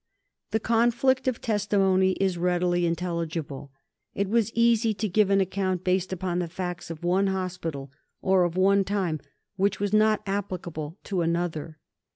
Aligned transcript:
The 0.49 0.59
conflict 0.59 1.27
of 1.27 1.41
testimony 1.41 2.13
is 2.13 2.35
readily 2.35 2.87
intelligible. 2.87 3.71
It 4.15 4.27
was 4.29 4.51
easy 4.55 4.95
to 4.95 5.07
give 5.07 5.29
an 5.29 5.39
account 5.39 5.83
based 5.83 6.11
upon 6.11 6.39
the 6.39 6.47
facts 6.47 6.89
of 6.89 7.03
one 7.03 7.27
hospital 7.27 7.91
or 8.19 8.43
of 8.43 8.57
one 8.57 8.83
time 8.83 9.19
which 9.57 9.79
was 9.79 9.93
not 9.93 10.23
applicable 10.25 10.97
to 11.03 11.21
another. 11.21 11.77